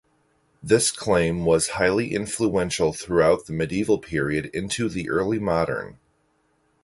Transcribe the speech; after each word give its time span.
This 0.63 0.89
claim 0.89 1.45
was 1.45 1.67
highly 1.77 2.15
influential 2.15 2.91
throughout 2.91 3.45
the 3.45 3.53
medieval 3.53 3.99
period 3.99 4.47
into 4.51 4.89
the 4.89 5.07
Early 5.11 5.37
Modern. 5.37 5.99